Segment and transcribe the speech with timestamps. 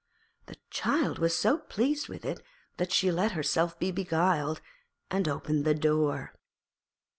[0.47, 2.41] The child was so pleased with it
[2.77, 4.59] that she let herself be beguiled,
[5.11, 6.33] and opened the door.